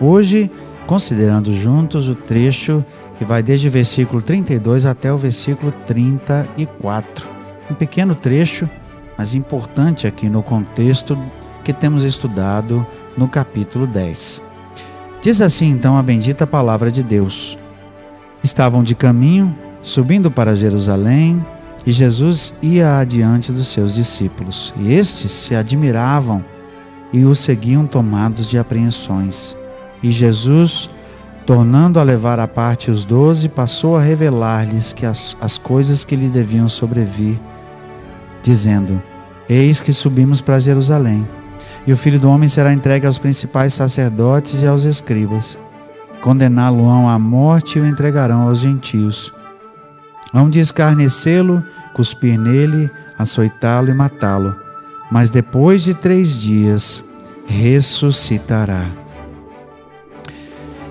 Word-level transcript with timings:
Hoje, 0.00 0.50
considerando 0.86 1.54
juntos 1.54 2.08
o 2.08 2.14
trecho 2.14 2.84
que 3.16 3.24
vai 3.24 3.42
desde 3.42 3.68
o 3.68 3.70
versículo 3.70 4.20
32 4.20 4.86
até 4.86 5.12
o 5.12 5.16
versículo 5.16 5.72
34. 5.86 7.28
Um 7.70 7.74
pequeno 7.74 8.14
trecho, 8.14 8.68
mas 9.16 9.34
importante 9.34 10.06
aqui 10.06 10.28
no 10.28 10.42
contexto 10.42 11.16
que 11.62 11.72
temos 11.72 12.02
estudado 12.02 12.86
no 13.16 13.28
capítulo 13.28 13.86
10. 13.86 14.42
Diz 15.22 15.40
assim 15.40 15.70
então 15.70 15.96
a 15.96 16.02
bendita 16.02 16.46
palavra 16.46 16.90
de 16.90 17.02
Deus. 17.02 17.56
Estavam 18.42 18.82
de 18.82 18.94
caminho, 18.94 19.56
subindo 19.80 20.30
para 20.30 20.56
Jerusalém, 20.56 21.44
e 21.86 21.92
Jesus 21.92 22.52
ia 22.60 22.98
adiante 22.98 23.52
dos 23.52 23.68
seus 23.68 23.94
discípulos. 23.94 24.74
E 24.76 24.92
estes 24.92 25.30
se 25.30 25.54
admiravam 25.54 26.44
e 27.12 27.24
o 27.24 27.34
seguiam 27.34 27.86
tomados 27.86 28.48
de 28.48 28.58
apreensões. 28.58 29.56
E 30.04 30.12
Jesus, 30.12 30.90
tornando 31.46 31.98
a 31.98 32.02
levar 32.02 32.38
à 32.38 32.46
parte 32.46 32.90
os 32.90 33.06
doze, 33.06 33.48
passou 33.48 33.96
a 33.96 34.02
revelar-lhes 34.02 34.92
que 34.92 35.06
as, 35.06 35.34
as 35.40 35.56
coisas 35.56 36.04
que 36.04 36.14
lhe 36.14 36.28
deviam 36.28 36.68
sobrevir, 36.68 37.40
dizendo: 38.42 39.00
Eis 39.48 39.80
que 39.80 39.94
subimos 39.94 40.42
para 40.42 40.60
Jerusalém, 40.60 41.26
e 41.86 41.92
o 41.92 41.96
filho 41.96 42.20
do 42.20 42.28
homem 42.28 42.50
será 42.50 42.70
entregue 42.70 43.06
aos 43.06 43.16
principais 43.16 43.72
sacerdotes 43.72 44.60
e 44.60 44.66
aos 44.66 44.84
escribas. 44.84 45.58
Condená-lo-ão 46.20 47.08
à 47.08 47.18
morte 47.18 47.78
e 47.78 47.80
o 47.80 47.86
entregarão 47.86 48.42
aos 48.42 48.58
gentios. 48.58 49.32
Hão 50.34 50.50
de 50.50 50.60
escarnecê-lo, 50.60 51.64
cuspir 51.94 52.38
nele, 52.38 52.90
açoitá-lo 53.18 53.88
e 53.88 53.94
matá-lo. 53.94 54.54
Mas 55.10 55.30
depois 55.30 55.82
de 55.82 55.94
três 55.94 56.38
dias 56.38 57.02
ressuscitará. 57.46 59.03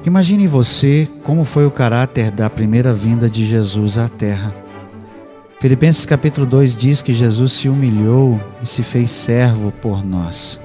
Imagine 0.05 0.47
você 0.47 1.07
como 1.23 1.45
foi 1.45 1.65
o 1.65 1.71
caráter 1.71 2.29
da 2.29 2.49
primeira 2.49 2.93
vinda 2.93 3.29
de 3.29 3.45
Jesus 3.45 3.97
à 3.97 4.09
terra. 4.09 4.53
Filipenses 5.61 6.05
capítulo 6.05 6.45
2 6.45 6.75
diz 6.75 7.01
que 7.01 7.13
Jesus 7.13 7.53
se 7.53 7.69
humilhou 7.69 8.37
e 8.61 8.65
se 8.65 8.83
fez 8.83 9.09
servo 9.09 9.71
por 9.71 10.05
nós. 10.05 10.59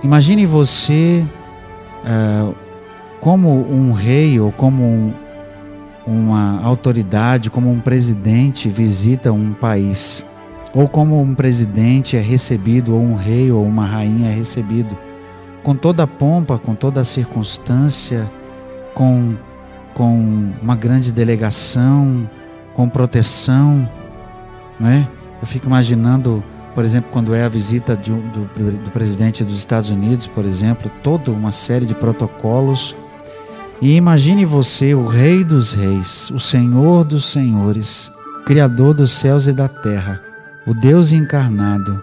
Imagine 0.00 0.46
você 0.46 1.24
uh, 2.04 2.54
como 3.20 3.68
um 3.68 3.90
rei 3.90 4.38
ou 4.38 4.52
como 4.52 4.80
um, 4.80 5.12
uma 6.06 6.62
autoridade, 6.62 7.50
como 7.50 7.68
um 7.68 7.80
presidente 7.80 8.68
visita 8.68 9.32
um 9.32 9.52
país, 9.52 10.24
ou 10.72 10.86
como 10.86 11.20
um 11.20 11.34
presidente 11.34 12.16
é 12.16 12.20
recebido, 12.20 12.94
ou 12.94 13.02
um 13.02 13.16
rei 13.16 13.50
ou 13.50 13.66
uma 13.66 13.84
rainha 13.84 14.30
é 14.30 14.34
recebido 14.34 14.96
com 15.66 15.74
toda 15.74 16.04
a 16.04 16.06
pompa, 16.06 16.58
com 16.58 16.76
toda 16.76 17.00
a 17.00 17.04
circunstância, 17.04 18.24
com, 18.96 19.36
com 19.92 20.54
uma 20.62 20.74
grande 20.74 21.12
delegação, 21.12 22.28
com 22.72 22.88
proteção, 22.88 23.86
não 24.80 24.88
é? 24.88 25.06
Eu 25.38 25.46
fico 25.46 25.66
imaginando, 25.66 26.42
por 26.74 26.82
exemplo, 26.82 27.10
quando 27.12 27.34
é 27.34 27.44
a 27.44 27.48
visita 27.48 27.94
de, 27.94 28.10
do, 28.10 28.48
do 28.84 28.90
presidente 28.90 29.44
dos 29.44 29.58
Estados 29.58 29.90
Unidos, 29.90 30.26
por 30.26 30.46
exemplo, 30.46 30.90
toda 31.02 31.30
uma 31.30 31.52
série 31.52 31.84
de 31.84 31.94
protocolos. 31.94 32.96
E 33.82 33.96
imagine 33.96 34.46
você, 34.46 34.94
o 34.94 35.06
Rei 35.06 35.44
dos 35.44 35.74
Reis, 35.74 36.30
o 36.30 36.40
Senhor 36.40 37.04
dos 37.04 37.26
Senhores, 37.26 38.10
Criador 38.46 38.94
dos 38.94 39.12
céus 39.12 39.46
e 39.46 39.52
da 39.52 39.68
terra, 39.68 40.22
o 40.66 40.72
Deus 40.72 41.12
encarnado, 41.12 42.02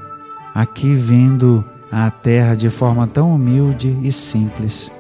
aqui 0.53 0.93
vindo 0.93 1.65
à 1.91 2.11
terra 2.11 2.53
de 2.53 2.69
forma 2.69 3.07
tão 3.07 3.33
humilde 3.33 3.97
e 4.03 4.11
simples. 4.11 4.91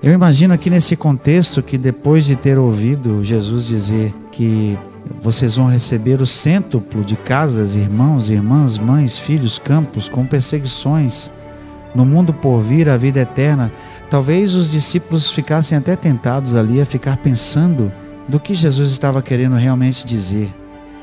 Eu 0.00 0.12
imagino 0.12 0.54
aqui 0.54 0.70
nesse 0.70 0.94
contexto 0.94 1.60
que 1.60 1.76
depois 1.76 2.24
de 2.24 2.36
ter 2.36 2.56
ouvido 2.56 3.24
Jesus 3.24 3.66
dizer 3.66 4.14
que 4.30 4.78
vocês 5.20 5.56
vão 5.56 5.66
receber 5.66 6.20
o 6.20 6.26
cêntuplo 6.26 7.02
de 7.02 7.16
casas, 7.16 7.74
irmãos, 7.74 8.30
irmãs, 8.30 8.78
mães, 8.78 9.18
filhos, 9.18 9.58
campos, 9.58 10.08
com 10.08 10.24
perseguições, 10.24 11.28
no 11.96 12.06
mundo 12.06 12.32
por 12.32 12.60
vir 12.60 12.88
a 12.88 12.96
vida 12.96 13.20
eterna, 13.20 13.72
talvez 14.08 14.54
os 14.54 14.70
discípulos 14.70 15.32
ficassem 15.32 15.76
até 15.76 15.96
tentados 15.96 16.54
ali 16.54 16.80
a 16.80 16.86
ficar 16.86 17.16
pensando 17.16 17.90
do 18.28 18.38
que 18.38 18.54
Jesus 18.54 18.92
estava 18.92 19.20
querendo 19.20 19.56
realmente 19.56 20.06
dizer. 20.06 20.48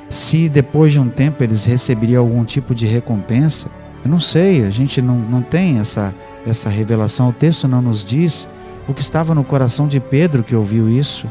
Se 0.10 0.48
depois 0.48 0.94
de 0.94 1.00
um 1.02 1.10
tempo 1.10 1.44
eles 1.44 1.66
receberiam 1.66 2.24
algum 2.24 2.46
tipo 2.46 2.74
de 2.74 2.86
recompensa, 2.86 3.68
eu 4.06 4.10
não 4.10 4.22
sei, 4.22 4.64
a 4.66 4.70
gente 4.70 5.02
não, 5.02 5.18
não 5.18 5.42
tem 5.42 5.80
essa, 5.80 6.16
essa 6.48 6.70
revelação, 6.70 7.28
o 7.28 7.34
texto 7.34 7.68
não 7.68 7.82
nos 7.82 8.02
diz 8.02 8.48
o 8.88 8.94
que 8.94 9.02
estava 9.02 9.34
no 9.34 9.44
coração 9.44 9.88
de 9.88 10.00
Pedro 10.00 10.44
que 10.44 10.56
ouviu 10.56 10.90
isso, 10.90 11.28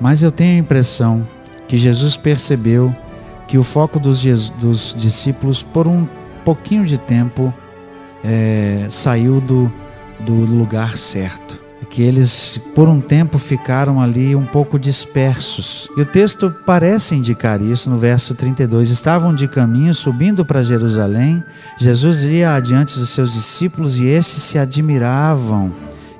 mas 0.00 0.22
eu 0.22 0.32
tenho 0.32 0.56
a 0.56 0.58
impressão 0.58 1.26
que 1.66 1.78
Jesus 1.78 2.16
percebeu 2.16 2.94
que 3.46 3.58
o 3.58 3.62
foco 3.62 3.98
dos, 3.98 4.22
dos 4.50 4.94
discípulos, 4.96 5.62
por 5.62 5.86
um 5.86 6.08
pouquinho 6.44 6.84
de 6.84 6.98
tempo, 6.98 7.52
é, 8.24 8.86
saiu 8.88 9.40
do, 9.40 9.72
do 10.20 10.32
lugar 10.32 10.96
certo 10.96 11.62
que 11.92 12.02
eles 12.02 12.58
por 12.74 12.88
um 12.88 13.00
tempo 13.02 13.38
ficaram 13.38 14.00
ali 14.00 14.34
um 14.34 14.46
pouco 14.46 14.78
dispersos. 14.78 15.88
E 15.94 16.00
o 16.00 16.06
texto 16.06 16.50
parece 16.64 17.14
indicar 17.14 17.60
isso 17.60 17.90
no 17.90 17.98
verso 17.98 18.34
32. 18.34 18.88
Estavam 18.88 19.34
de 19.34 19.46
caminho 19.46 19.94
subindo 19.94 20.42
para 20.42 20.62
Jerusalém. 20.62 21.44
Jesus 21.78 22.22
ia 22.22 22.54
adiante 22.54 22.98
dos 22.98 23.10
seus 23.10 23.34
discípulos 23.34 24.00
e 24.00 24.06
esses 24.06 24.42
se 24.42 24.58
admiravam 24.58 25.70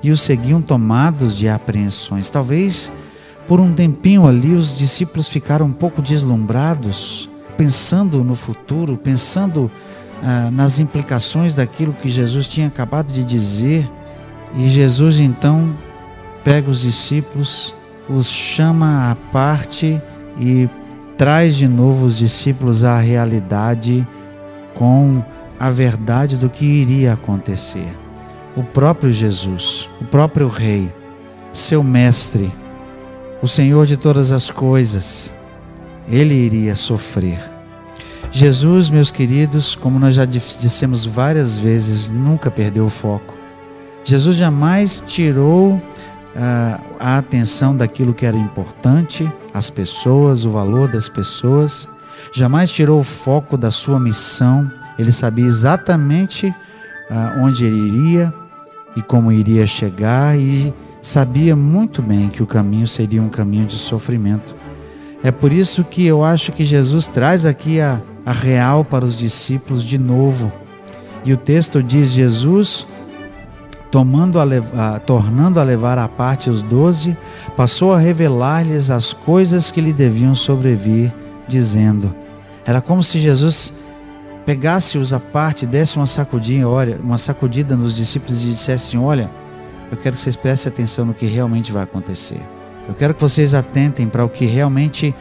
e 0.03 0.11
o 0.11 0.17
seguiam 0.17 0.61
tomados 0.61 1.37
de 1.37 1.49
apreensões. 1.49 2.29
Talvez 2.29 2.91
por 3.47 3.61
um 3.61 3.73
tempinho 3.73 4.27
ali 4.27 4.53
os 4.53 4.77
discípulos 4.77 5.29
ficaram 5.29 5.67
um 5.67 5.73
pouco 5.73 6.01
deslumbrados, 6.01 7.29
pensando 7.57 8.25
no 8.25 8.35
futuro, 8.35 8.97
pensando 8.97 9.71
ah, 10.23 10.51
nas 10.51 10.79
implicações 10.79 11.55
daquilo 11.55 11.93
que 11.93 12.09
Jesus 12.09 12.47
tinha 12.49 12.69
acabado 12.69 13.13
de 13.13 13.25
dizer 13.25 13.89
e 14.55 14.69
Jesus 14.69 15.19
então 15.19 15.77
pega 16.45 16.71
os 16.71 16.83
discípulos, 16.83 17.75
os 18.09 18.29
chama 18.29 19.11
à 19.11 19.15
parte 19.33 20.01
e 20.39 20.69
traz 21.17 21.57
de 21.57 21.69
novo 21.69 22.07
os 22.07 22.19
discípulos 22.19 22.85
à 22.85 22.99
realidade 22.99 24.07
com 24.75 25.23
a 25.59 25.71
verdade 25.71 26.37
do 26.37 26.51
que 26.51 26.65
iria 26.65 27.13
acontecer. 27.13 28.02
O 28.55 28.63
próprio 28.63 29.13
Jesus, 29.13 29.89
o 30.01 30.05
próprio 30.05 30.49
Rei, 30.49 30.93
seu 31.53 31.83
Mestre, 31.83 32.53
o 33.43 33.49
Senhor 33.49 33.87
de 33.87 33.97
todas 33.97 34.31
as 34.31 34.51
coisas, 34.51 35.35
ele 36.09 36.35
iria 36.35 36.77
sofrer. 36.77 37.41
Jesus, 38.31 38.91
meus 38.91 39.11
queridos, 39.11 39.75
como 39.75 39.99
nós 39.99 40.15
já 40.15 40.25
dissemos 40.25 41.05
várias 41.07 41.57
vezes, 41.57 42.11
nunca 42.11 42.51
perdeu 42.51 42.87
o 42.87 42.91
foco. 42.91 43.35
Jesus 44.05 44.37
jamais 44.37 45.03
tirou 45.07 45.75
uh, 45.75 45.81
a 47.01 47.19
atenção 47.19 47.77
daquilo 47.77 48.15
que 48.15 48.27
era 48.27 48.37
importante, 48.37 49.31
as 49.53 49.71
pessoas, 49.71 50.45
o 50.45 50.51
valor 50.51 50.91
das 50.91 51.09
pessoas, 51.09 51.89
jamais 52.33 52.71
tirou 52.71 53.01
o 53.01 53.05
foco 53.05 53.57
da 53.57 53.71
sua 53.71 53.99
missão. 53.99 54.71
Ele 54.99 55.13
sabia 55.13 55.47
exatamente 55.47 56.47
uh, 56.47 57.43
onde 57.43 57.65
ele 57.65 57.89
iria 57.89 58.42
e 58.97 59.03
como 59.03 59.33
iria 59.33 59.67
chegar 59.67 60.39
e 60.39 60.73
sabia 61.01 61.57
muito 61.57 62.03
bem 62.03 62.29
que 62.29 62.43
o 62.43 62.47
caminho 62.47 62.87
seria 62.87 63.23
um 63.23 63.29
caminho 63.29 63.67
de 63.67 63.75
sofrimento. 63.75 64.55
É 65.23 65.31
por 65.31 65.53
isso 65.53 65.85
que 65.85 66.07
eu 66.07 66.25
acho 66.25 66.53
que 66.53 66.65
Jesus 66.65 67.07
traz 67.07 67.47
aqui 67.47 67.81
a, 67.81 68.01
a 68.27 68.33
real 68.33 68.85
para 68.85 69.05
os 69.05 69.17
discípulos 69.17 69.85
de 69.85 69.99
novo. 69.99 70.53
E 71.25 71.33
o 71.33 71.37
texto 71.37 71.83
diz: 71.83 72.11
Jesus 72.11 72.87
tomando 73.93 74.41
a 74.41 74.45
levar, 74.45 75.01
tornando 75.01 75.61
a 75.61 75.63
levar 75.63 75.99
à 75.99 76.09
parte 76.09 76.49
os 76.49 76.63
doze, 76.63 77.15
passou 77.55 77.93
a 77.93 77.99
revelar-lhes 77.99 78.89
as 78.89 79.13
coisas 79.13 79.71
que 79.71 79.83
lhe 79.83 79.93
deviam 79.93 80.35
sobrevir, 80.35 81.15
dizendo: 81.47 82.13
Era 82.65 82.81
como 82.81 83.03
se 83.03 83.21
Jesus 83.21 83.73
pegasse-os 84.45 85.13
à 85.13 85.21
parte, 85.21 85.67
desse 85.67 85.97
uma 85.97 86.07
sacudinha, 86.07 86.69
olha, 86.69 86.99
uma 87.03 87.19
sacudida 87.19 87.77
nos 87.77 87.97
discípulos 87.97 88.45
e 88.45 88.49
dissesse: 88.49 88.97
Olha, 88.97 89.31
eu 89.91 89.97
quero 89.97 90.17
que 90.17 90.23
vocês 90.23 90.37
prestem 90.37 90.73
atenção 90.73 91.05
no 91.05 91.15
que 91.15 91.27
realmente 91.27 91.71
vai 91.71 91.83
acontecer. 91.83 92.41
Eu 92.89 92.95
quero 92.95 93.15
que 93.15 93.21
vocês 93.21 93.55
atentem 93.55 94.09
para 94.09 94.25
o 94.25 94.29
que 94.29 94.45
realmente 94.45 95.15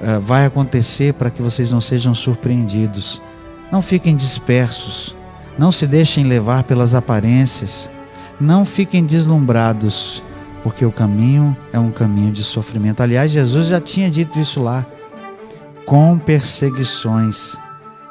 uh, 0.00 0.20
vai 0.20 0.46
acontecer, 0.46 1.14
para 1.14 1.30
que 1.30 1.42
vocês 1.42 1.70
não 1.70 1.80
sejam 1.80 2.14
surpreendidos. 2.14 3.20
Não 3.72 3.82
fiquem 3.82 4.16
dispersos, 4.16 5.14
não 5.58 5.70
se 5.70 5.86
deixem 5.86 6.24
levar 6.24 6.62
pelas 6.62 6.94
aparências, 6.94 7.90
não 8.40 8.64
fiquem 8.64 9.04
deslumbrados, 9.04 10.22
porque 10.62 10.84
o 10.84 10.92
caminho 10.92 11.56
é 11.72 11.78
um 11.78 11.90
caminho 11.90 12.32
de 12.32 12.44
sofrimento. 12.44 13.02
Aliás, 13.02 13.30
Jesus 13.30 13.66
já 13.66 13.80
tinha 13.80 14.10
dito 14.10 14.38
isso 14.38 14.62
lá, 14.62 14.86
com 15.84 16.18
perseguições. 16.18 17.58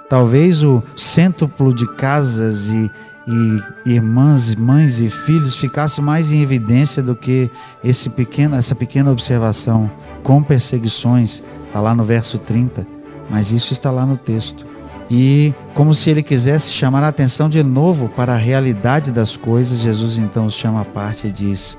Talvez 0.09 0.63
o 0.63 0.81
cêntuplo 0.95 1.73
de 1.73 1.85
casas 1.95 2.69
e, 2.69 2.91
e 3.27 3.93
irmãs, 3.93 4.55
mães 4.55 5.01
e 5.01 5.09
filhos 5.09 5.57
ficasse 5.57 6.01
mais 6.01 6.31
em 6.31 6.41
evidência 6.41 7.03
do 7.03 7.13
que 7.13 7.51
esse 7.83 8.09
pequeno, 8.09 8.55
essa 8.55 8.73
pequena 8.73 9.11
observação 9.11 9.91
com 10.23 10.41
perseguições, 10.41 11.43
está 11.65 11.81
lá 11.81 11.93
no 11.93 12.03
verso 12.03 12.37
30, 12.37 12.87
mas 13.29 13.51
isso 13.51 13.73
está 13.73 13.91
lá 13.91 14.05
no 14.05 14.15
texto. 14.15 14.65
E 15.09 15.53
como 15.73 15.93
se 15.93 16.09
ele 16.09 16.23
quisesse 16.23 16.71
chamar 16.71 17.03
a 17.03 17.09
atenção 17.09 17.49
de 17.49 17.61
novo 17.63 18.09
para 18.09 18.33
a 18.33 18.37
realidade 18.37 19.11
das 19.11 19.35
coisas, 19.37 19.79
Jesus 19.79 20.17
então 20.17 20.45
os 20.45 20.53
chama 20.53 20.81
à 20.81 20.85
parte 20.85 21.27
e 21.27 21.31
diz: 21.31 21.77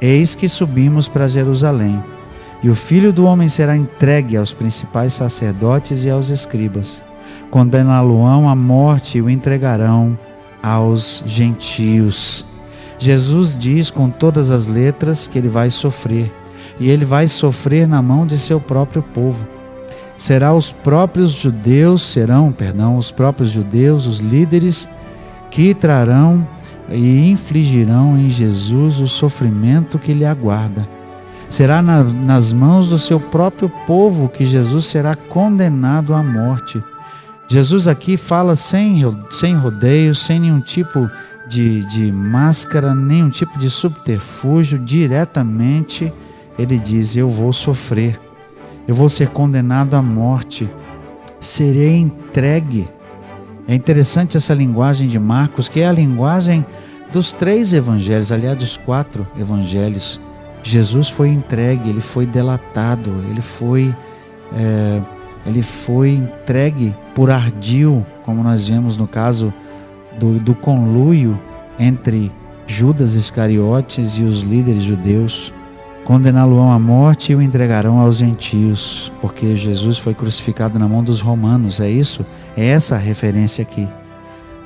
Eis 0.00 0.34
que 0.34 0.48
subimos 0.48 1.06
para 1.06 1.28
Jerusalém, 1.28 2.02
e 2.62 2.68
o 2.68 2.74
filho 2.74 3.12
do 3.12 3.24
homem 3.24 3.48
será 3.48 3.76
entregue 3.76 4.36
aos 4.36 4.52
principais 4.52 5.12
sacerdotes 5.12 6.02
e 6.04 6.10
aos 6.10 6.30
escribas. 6.30 7.02
Condená-lo-ão 7.50 8.48
à 8.48 8.54
morte 8.54 9.18
e 9.18 9.22
o 9.22 9.30
entregarão 9.30 10.18
aos 10.62 11.22
gentios. 11.26 12.44
Jesus 12.98 13.56
diz 13.56 13.90
com 13.90 14.08
todas 14.08 14.50
as 14.50 14.66
letras 14.66 15.26
que 15.26 15.38
ele 15.38 15.48
vai 15.48 15.68
sofrer, 15.68 16.32
e 16.80 16.88
ele 16.88 17.04
vai 17.04 17.28
sofrer 17.28 17.86
na 17.86 18.00
mão 18.00 18.26
de 18.26 18.38
seu 18.38 18.58
próprio 18.58 19.02
povo. 19.02 19.46
Será 20.16 20.54
os 20.54 20.72
próprios 20.72 21.32
judeus, 21.32 22.02
serão, 22.02 22.50
perdão, 22.50 22.96
os 22.96 23.10
próprios 23.10 23.50
judeus, 23.50 24.06
os 24.06 24.20
líderes 24.20 24.88
que 25.50 25.74
trarão 25.74 26.46
e 26.88 27.30
infligirão 27.30 28.16
em 28.16 28.30
Jesus 28.30 29.00
o 29.00 29.08
sofrimento 29.08 29.98
que 29.98 30.14
lhe 30.14 30.24
aguarda. 30.24 30.88
Será 31.48 31.82
na, 31.82 32.02
nas 32.02 32.52
mãos 32.52 32.90
do 32.90 32.98
seu 32.98 33.20
próprio 33.20 33.70
povo 33.86 34.28
que 34.28 34.46
Jesus 34.46 34.86
será 34.86 35.14
condenado 35.14 36.14
à 36.14 36.22
morte 36.22 36.82
Jesus 37.48 37.86
aqui 37.86 38.16
fala 38.16 38.56
sem, 38.56 39.02
sem 39.30 39.54
rodeios, 39.54 40.24
sem 40.24 40.40
nenhum 40.40 40.60
tipo 40.60 41.10
de, 41.46 41.84
de 41.84 42.10
máscara, 42.10 42.94
nenhum 42.94 43.30
tipo 43.30 43.58
de 43.58 43.68
subterfúgio, 43.68 44.78
diretamente 44.78 46.12
ele 46.58 46.78
diz: 46.78 47.16
Eu 47.16 47.28
vou 47.28 47.52
sofrer, 47.52 48.18
eu 48.86 48.94
vou 48.94 49.08
ser 49.08 49.28
condenado 49.28 49.94
à 49.94 50.02
morte, 50.02 50.70
serei 51.40 51.96
entregue. 51.96 52.88
É 53.66 53.74
interessante 53.74 54.36
essa 54.36 54.52
linguagem 54.52 55.08
de 55.08 55.18
Marcos, 55.18 55.68
que 55.68 55.80
é 55.80 55.86
a 55.86 55.92
linguagem 55.92 56.64
dos 57.10 57.32
três 57.32 57.72
evangelhos, 57.72 58.30
aliás, 58.30 58.58
dos 58.58 58.76
quatro 58.76 59.26
evangelhos. 59.38 60.20
Jesus 60.62 61.08
foi 61.08 61.28
entregue, 61.28 61.90
ele 61.90 62.00
foi 62.00 62.26
delatado, 62.26 63.10
ele 63.30 63.40
foi. 63.40 63.94
É, 64.52 65.00
ele 65.46 65.62
foi 65.62 66.10
entregue 66.10 66.94
por 67.14 67.30
ardil, 67.30 68.04
como 68.24 68.42
nós 68.42 68.66
vemos 68.66 68.96
no 68.96 69.06
caso 69.06 69.52
do, 70.18 70.38
do 70.38 70.54
conluio 70.54 71.38
entre 71.78 72.32
Judas 72.66 73.14
Iscariotes 73.14 74.18
e 74.18 74.22
os 74.22 74.40
líderes 74.40 74.82
judeus. 74.82 75.52
Condená-lo 76.04 76.60
à 76.60 76.78
morte 76.78 77.32
e 77.32 77.34
o 77.34 77.40
entregarão 77.40 77.98
aos 77.98 78.18
gentios, 78.18 79.10
porque 79.22 79.56
Jesus 79.56 79.96
foi 79.96 80.12
crucificado 80.12 80.78
na 80.78 80.86
mão 80.86 81.02
dos 81.02 81.20
romanos, 81.20 81.80
é 81.80 81.88
isso? 81.88 82.24
É 82.56 82.66
essa 82.66 82.96
a 82.96 82.98
referência 82.98 83.62
aqui. 83.62 83.88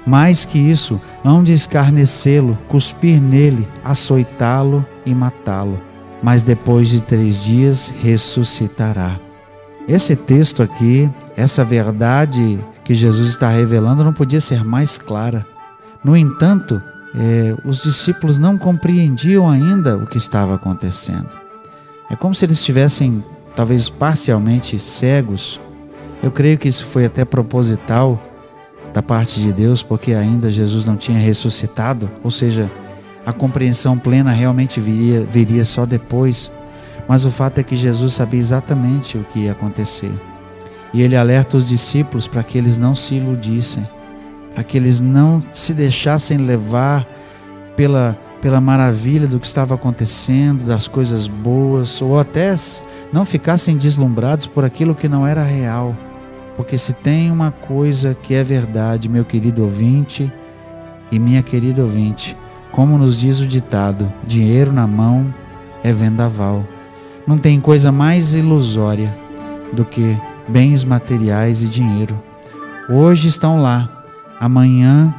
Mais 0.05 0.45
que 0.45 0.59
isso, 0.59 1.01
hão 1.25 1.45
de 1.45 1.53
escarnecê-lo, 1.53 2.59
cuspir 2.67 3.21
nele, 3.21 3.69
açoitá-lo 3.85 4.85
e 5.07 5.15
matá-lo. 5.15 5.79
Mas 6.23 6.43
depois 6.43 6.89
de 6.89 7.03
três 7.03 7.45
dias 7.45 7.95
ressuscitará. 8.03 9.28
Esse 9.89 10.15
texto 10.15 10.63
aqui, 10.63 11.11
essa 11.35 11.65
verdade 11.65 12.63
que 12.85 12.95
Jesus 12.95 13.31
está 13.31 13.49
revelando, 13.49 14.05
não 14.05 14.13
podia 14.13 14.41
ser 14.41 14.63
mais 14.63 14.99
clara. 14.99 15.47
No 16.05 16.15
entanto, 16.15 16.83
é, 17.15 17.57
os 17.65 17.83
discípulos 17.83 18.39
não 18.39 18.59
compreendiam 18.59 19.49
ainda 19.49 19.97
o 19.97 20.07
que 20.07 20.19
estava 20.19 20.55
acontecendo. 20.55 21.31
É 22.11 22.17
como 22.17 22.35
se 22.35 22.45
eles 22.45 22.59
estivessem, 22.59 23.25
talvez 23.55 23.89
parcialmente, 23.89 24.79
cegos. 24.79 25.59
Eu 26.23 26.31
creio 26.31 26.59
que 26.59 26.69
isso 26.69 26.85
foi 26.85 27.07
até 27.07 27.25
proposital 27.25 28.23
da 28.93 29.03
parte 29.03 29.41
de 29.41 29.53
Deus, 29.53 29.83
porque 29.83 30.13
ainda 30.13 30.51
Jesus 30.51 30.85
não 30.85 30.97
tinha 30.97 31.19
ressuscitado, 31.19 32.11
ou 32.23 32.31
seja, 32.31 32.71
a 33.25 33.33
compreensão 33.33 33.99
plena 33.99 34.33
realmente 34.33 34.81
viria, 34.81 35.21
viria 35.21 35.65
só 35.65 35.85
depois 35.85 36.51
mas 37.09 37.25
o 37.25 37.31
fato 37.31 37.59
é 37.59 37.63
que 37.63 37.75
Jesus 37.75 38.13
sabia 38.13 38.39
exatamente 38.39 39.17
o 39.17 39.25
que 39.25 39.41
ia 39.41 39.53
acontecer. 39.53 40.13
E 40.93 41.03
ele 41.03 41.17
alerta 41.17 41.57
os 41.57 41.67
discípulos 41.67 42.29
para 42.29 42.43
que 42.43 42.59
eles 42.59 42.77
não 42.77 42.95
se 42.95 43.15
iludissem, 43.15 43.87
para 44.55 44.63
que 44.63 44.77
eles 44.77 45.01
não 45.01 45.43
se 45.53 45.73
deixassem 45.73 46.37
levar 46.37 47.07
pela, 47.75 48.19
pela 48.43 48.61
maravilha 48.61 49.27
do 49.27 49.41
que 49.41 49.47
estava 49.47 49.75
acontecendo, 49.75 50.65
das 50.65 50.87
coisas 50.87 51.27
boas, 51.27 52.03
ou 52.03 52.19
até 52.19 52.55
não 53.13 53.25
ficassem 53.25 53.77
deslumbrados 53.77 54.47
por 54.47 54.65
aquilo 54.65 54.95
que 54.95 55.09
não 55.09 55.27
era 55.27 55.43
real. 55.43 55.97
Porque 56.57 56.77
se 56.77 56.93
tem 56.93 57.31
uma 57.31 57.53
coisa 57.53 58.17
que 58.21 58.35
é 58.35 58.43
verdade, 58.43 59.09
meu 59.09 59.25
querido 59.25 59.63
ouvinte 59.63 60.31
e 61.11 61.19
minha 61.19 61.43
querida 61.43 61.83
ouvinte, 61.83 62.37
como 62.73 62.99
nos 62.99 63.19
diz 63.19 63.41
o 63.41 63.47
ditado: 63.47 64.13
dinheiro 64.27 64.73
na 64.73 64.87
mão 64.87 65.33
é 65.85 65.93
vendaval. 65.93 66.65
Não 67.29 67.37
tem 67.37 67.61
coisa 67.61 67.93
mais 67.93 68.33
ilusória 68.33 69.15
do 69.75 69.85
que 69.85 70.19
bens 70.49 70.83
materiais 70.83 71.61
e 71.61 71.69
dinheiro. 71.69 72.19
Hoje 72.89 73.29
estão 73.29 73.61
lá, 73.61 73.87
amanhã 74.41 75.15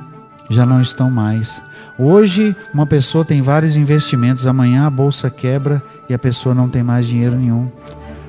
já 0.50 0.66
não 0.66 0.82
estão 0.82 1.12
mais. 1.12 1.62
Hoje 2.00 2.56
uma 2.74 2.88
pessoa 2.88 3.24
tem 3.24 3.42
vários 3.44 3.78
investimentos, 3.78 4.48
amanhã 4.48 4.88
a 4.88 4.90
bolsa 4.90 5.30
quebra 5.30 5.84
e 6.10 6.14
a 6.16 6.18
pessoa 6.18 6.56
não 6.56 6.68
tem 6.68 6.82
mais 6.82 7.06
dinheiro 7.06 7.36
nenhum. 7.36 7.70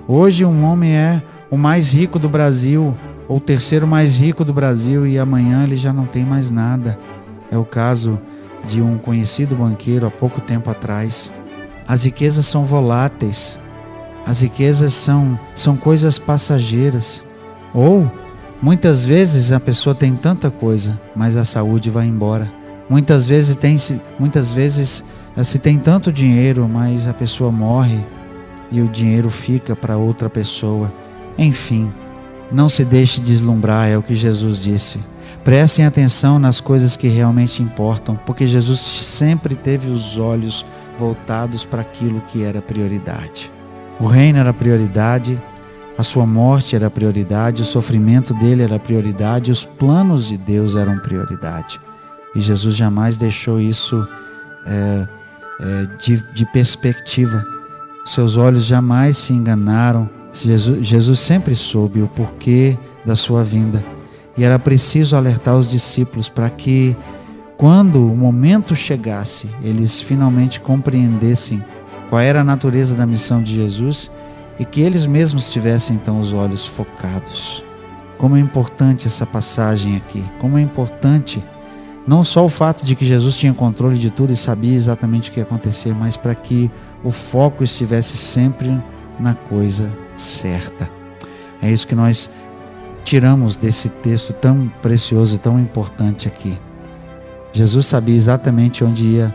Hoje 0.06 0.44
um 0.44 0.62
homem 0.62 0.94
é 0.94 1.22
o 1.50 1.56
mais 1.56 1.94
rico 1.94 2.18
do 2.18 2.28
Brasil, 2.28 2.94
ou 3.26 3.38
o 3.38 3.40
terceiro 3.40 3.87
mais 3.87 4.18
rico 4.18 4.44
do 4.44 4.52
Brasil, 4.52 5.06
e 5.06 5.18
amanhã 5.18 5.64
ele 5.64 5.78
já 5.78 5.90
não 5.90 6.04
tem 6.04 6.22
mais 6.22 6.50
nada. 6.50 6.99
É 7.50 7.56
o 7.56 7.64
caso 7.64 8.20
de 8.68 8.82
um 8.82 8.99
conhecido 8.99 9.56
banqueiro 9.56 10.06
há 10.06 10.10
pouco 10.10 10.38
tempo 10.38 10.70
atrás. 10.70 11.32
As 11.88 12.04
riquezas 12.04 12.44
são 12.44 12.62
voláteis. 12.62 13.58
As 14.30 14.42
riquezas 14.42 14.94
são, 14.94 15.37
são 15.56 15.76
coisas 15.76 16.16
passageiras. 16.16 17.20
Ou, 17.75 18.08
muitas 18.62 19.04
vezes, 19.04 19.50
a 19.50 19.58
pessoa 19.58 19.92
tem 19.92 20.14
tanta 20.14 20.52
coisa, 20.52 21.00
mas 21.16 21.34
a 21.34 21.44
saúde 21.44 21.90
vai 21.90 22.06
embora. 22.06 22.49
Muitas 22.88 23.26
vezes, 23.26 23.56
tem, 23.56 23.76
muitas 24.20 24.52
vezes 24.52 25.02
eh, 25.37 25.42
se 25.42 25.58
tem 25.58 25.80
tanto 25.80 26.12
dinheiro, 26.12 26.68
mas 26.68 27.08
a 27.08 27.12
pessoa 27.12 27.50
morre 27.50 27.99
e 28.70 28.80
o 28.80 28.88
dinheiro 28.88 29.28
fica 29.30 29.75
para 29.75 29.96
outra 29.96 30.30
pessoa. 30.30 30.92
Enfim, 31.37 31.92
não 32.52 32.68
se 32.68 32.84
deixe 32.84 33.20
deslumbrar, 33.20 33.88
é 33.88 33.99
o 33.99 34.02
que 34.02 34.14
Jesus 34.14 34.62
disse. 34.62 35.00
Prestem 35.42 35.87
atenção 35.87 36.38
nas 36.38 36.60
coisas 36.60 36.96
que 36.96 37.08
realmente 37.08 37.64
importam, 37.64 38.14
porque 38.25 38.46
Jesus 38.46 38.78
sempre 38.78 39.56
teve 39.56 39.90
os 39.90 40.16
olhos 40.18 40.64
voltados 40.96 41.64
para 41.64 41.80
aquilo 41.80 42.20
que 42.28 42.44
era 42.44 42.62
prioridade. 42.62 43.50
O 44.00 44.07
reino 44.07 44.38
era 44.38 44.54
prioridade, 44.54 45.40
a 45.99 46.02
sua 46.02 46.25
morte 46.25 46.75
era 46.75 46.90
prioridade, 46.90 47.61
o 47.61 47.64
sofrimento 47.66 48.33
dele 48.33 48.62
era 48.62 48.78
prioridade, 48.78 49.50
os 49.50 49.62
planos 49.66 50.28
de 50.28 50.38
Deus 50.38 50.75
eram 50.75 50.99
prioridade. 50.99 51.78
E 52.35 52.40
Jesus 52.40 52.75
jamais 52.75 53.19
deixou 53.19 53.61
isso 53.61 54.09
é, 54.66 55.09
é, 55.61 55.97
de, 55.99 56.33
de 56.33 56.47
perspectiva. 56.47 57.45
Seus 58.07 58.38
olhos 58.38 58.64
jamais 58.64 59.19
se 59.19 59.35
enganaram. 59.35 60.09
Jesus, 60.33 60.87
Jesus 60.87 61.21
sempre 61.21 61.54
soube 61.54 62.00
o 62.00 62.09
porquê 62.09 62.78
da 63.04 63.14
sua 63.14 63.45
vinda. 63.45 63.85
E 64.38 64.45
era 64.45 64.59
preciso 64.59 65.14
alertar 65.14 65.57
os 65.57 65.69
discípulos 65.69 66.28
para 66.30 66.49
que, 66.49 66.97
quando 67.59 68.11
o 68.11 68.16
momento 68.16 68.75
chegasse, 68.75 69.50
eles 69.62 70.00
finalmente 70.00 70.59
compreendessem 70.59 71.62
qual 72.11 72.21
era 72.21 72.40
a 72.40 72.45
natureza 72.45 72.97
da 72.97 73.07
missão 73.07 73.40
de 73.40 73.55
Jesus 73.55 74.11
e 74.59 74.64
que 74.64 74.83
eles 74.83 75.07
mesmos 75.07 75.50
tivessem 75.50 75.97
então 75.97 76.21
os 76.21 76.33
olhos 76.33 76.67
focados. 76.67 77.64
Como 78.19 78.37
é 78.37 78.40
importante 78.40 79.07
essa 79.07 79.25
passagem 79.25 79.97
aqui, 79.97 80.23
como 80.38 80.59
é 80.59 80.61
importante 80.61 81.43
Não 82.07 82.25
só 82.25 82.45
o 82.45 82.49
fato 82.49 82.85
de 82.85 82.97
que 82.97 83.05
Jesus 83.05 83.37
tinha 83.37 83.55
controle 83.55 83.97
de 83.97 84.11
tudo 84.11 84.33
e 84.33 84.37
sabia 84.37 84.75
exatamente 84.75 85.31
o 85.31 85.33
que 85.33 85.38
ia 85.38 85.45
acontecer, 85.45 85.95
mas 85.95 86.17
para 86.17 86.35
que 86.35 86.71
o 87.05 87.11
foco 87.11 87.62
estivesse 87.62 88.17
sempre 88.17 88.76
na 89.19 89.35
coisa 89.35 89.88
certa. 90.17 90.90
É 91.62 91.71
isso 91.71 91.87
que 91.87 91.95
nós 91.95 92.29
tiramos 93.05 93.57
desse 93.57 93.88
texto 93.88 94.33
tão 94.33 94.67
precioso, 94.83 95.38
tão 95.38 95.61
importante 95.61 96.26
aqui. 96.26 96.59
Jesus 97.52 97.87
sabia 97.87 98.17
exatamente 98.17 98.83
onde 98.83 99.05
ia 99.05 99.35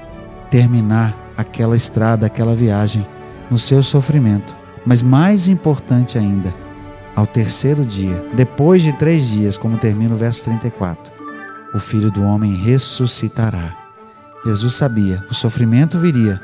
terminar 0.50 1.25
aquela 1.38 1.76
estrada, 1.76 2.26
aquela 2.26 2.56
viagem, 2.56 3.06
no 3.50 3.58
seu 3.58 3.82
sofrimento. 3.84 4.56
Mas 4.86 5.02
mais 5.02 5.48
importante 5.48 6.18
ainda, 6.18 6.54
ao 7.16 7.26
terceiro 7.26 7.84
dia, 7.84 8.26
depois 8.34 8.84
de 8.84 8.94
três 8.94 9.28
dias, 9.30 9.58
como 9.58 9.78
termina 9.78 10.14
o 10.14 10.18
verso 10.18 10.44
34, 10.44 11.12
o 11.74 11.80
filho 11.80 12.12
do 12.12 12.24
homem 12.24 12.56
ressuscitará. 12.56 13.76
Jesus 14.46 14.76
sabia, 14.76 15.24
o 15.30 15.34
sofrimento 15.34 15.98
viria, 15.98 16.40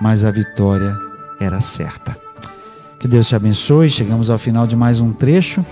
mas 0.00 0.24
a 0.24 0.30
vitória 0.30 0.96
era 1.40 1.60
certa. 1.60 2.16
Que 3.02 3.08
Deus 3.08 3.26
te 3.26 3.34
abençoe. 3.34 3.90
Chegamos 3.90 4.30
ao 4.30 4.38
final 4.38 4.64
de 4.64 4.76
mais 4.76 5.00
um 5.00 5.12
trecho. 5.12 5.66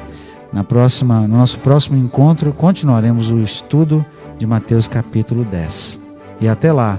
Na 0.52 0.64
próxima, 0.64 1.20
no 1.28 1.36
nosso 1.36 1.60
próximo 1.60 1.96
encontro, 1.96 2.52
continuaremos 2.52 3.30
o 3.30 3.38
estudo 3.38 4.04
de 4.36 4.44
Mateus 4.48 4.88
capítulo 4.88 5.44
10. 5.44 6.00
E 6.40 6.48
até 6.48 6.72
lá, 6.72 6.98